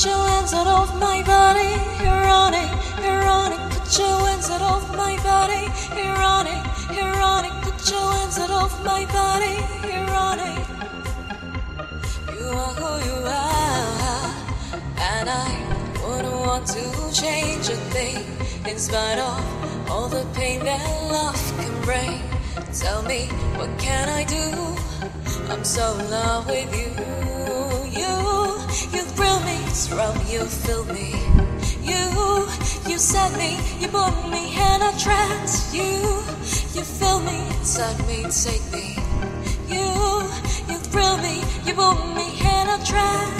Put 0.00 0.08
your 0.08 0.28
hands 0.28 0.54
out 0.54 0.66
of 0.66 0.98
my 0.98 1.22
body, 1.24 1.74
ironic, 2.00 2.70
ironic. 3.04 3.60
Put 3.68 3.98
your 3.98 4.28
hands 4.28 4.48
out 4.48 4.62
of 4.62 4.96
my 4.96 5.14
body, 5.22 5.68
ironic, 5.92 6.62
ironic. 6.90 7.52
Put 7.60 7.90
your 7.90 8.10
hands 8.14 8.38
out 8.38 8.50
of 8.50 8.72
my 8.82 9.04
body, 9.12 9.56
ironic. 9.92 10.66
You 12.32 12.46
are 12.48 12.74
who 12.80 12.90
you 13.08 13.18
are, 13.26 14.34
and 14.96 15.28
I 15.28 15.50
wouldn't 16.08 16.40
want 16.46 16.66
to 16.68 17.12
change 17.12 17.68
a 17.68 17.76
thing 17.92 18.24
in 18.66 18.78
spite 18.78 19.18
of 19.18 19.90
all 19.90 20.08
the 20.08 20.24
pain 20.32 20.64
that 20.64 20.80
love 21.12 21.36
can 21.60 21.82
bring. 21.82 22.22
Tell 22.72 23.02
me, 23.02 23.26
what 23.58 23.68
can 23.78 24.08
I 24.08 24.24
do? 24.24 25.52
I'm 25.52 25.62
so 25.62 25.98
in 25.98 26.10
love 26.10 26.46
with 26.46 26.74
you, 26.74 28.00
you 28.00 28.39
thrill 29.72 30.14
me, 30.14 30.32
you 30.32 30.44
fill 30.44 30.84
me. 30.86 31.14
You, 31.82 32.48
you 32.90 32.98
set 32.98 33.36
me, 33.38 33.58
you 33.78 33.88
put 33.88 34.28
me 34.28 34.52
in 34.52 34.82
a 34.82 34.92
trance. 34.98 35.72
You, 35.74 36.02
you 36.74 36.82
fill 36.82 37.20
me, 37.20 37.38
inside 37.58 37.98
me, 38.06 38.24
take 38.24 38.64
me. 38.72 38.96
You, 39.68 39.86
you 40.68 40.78
thrill 40.90 41.18
me, 41.18 41.42
you 41.64 41.74
put 41.74 41.96
me 42.14 42.26
in 42.40 42.68
a 42.68 42.84
trance. 42.84 43.39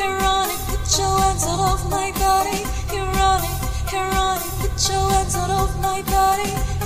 Ironic, 0.00 0.58
put 0.66 0.98
your 0.98 1.18
hands 1.20 1.44
out 1.46 1.60
of 1.74 1.90
my 1.90 2.12
body. 2.12 2.64
Put 4.78 4.88
your 4.90 5.10
hands 5.10 5.34
out 5.34 5.50
of 5.50 5.80
my 5.80 6.02
body. 6.02 6.77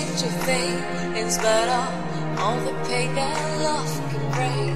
Change 0.00 0.22
a 0.22 0.32
thing 0.46 0.76
in 1.16 1.30
spite 1.30 1.68
of 1.68 2.38
all 2.40 2.58
the 2.60 2.74
pain 2.88 3.14
that 3.14 3.36
love 3.66 3.92
can 4.10 4.24
bring. 4.36 4.74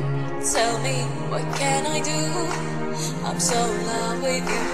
Tell 0.52 0.78
me, 0.86 0.96
what 1.30 1.44
can 1.56 1.86
I 1.86 1.98
do? 2.00 2.22
I'm 3.26 3.40
so 3.40 3.56
in 3.56 3.86
love 3.86 4.22
with 4.22 4.44
you. 4.54 4.64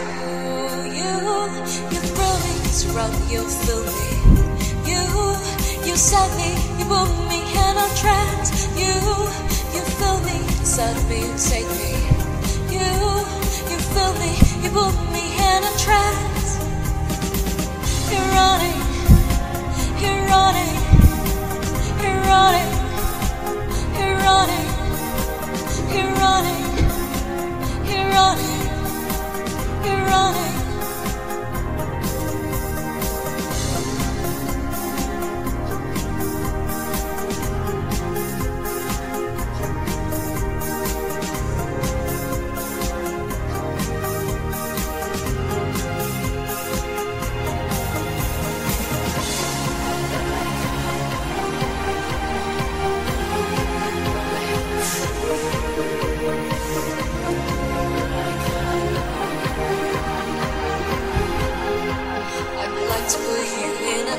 You, 0.99 1.15
you 1.93 2.01
thrill 2.15 2.39
me, 2.47 2.55
surround 2.81 3.17
you 3.33 3.43
fill 3.65 3.85
me. 3.99 4.11
You, 4.91 5.03
you 5.87 5.95
set 5.97 6.31
me, 6.41 6.51
you 6.79 6.85
put 6.93 7.11
me 7.31 7.41
in 7.67 7.75
a 7.87 7.89
trance. 8.03 8.49
You, 8.83 8.95
you 9.75 9.83
fill 9.99 10.21
me, 10.29 10.39
set 10.65 10.97
me, 11.09 11.21
take 11.49 11.69
me. 11.81 12.20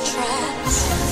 I'd 0.03 1.10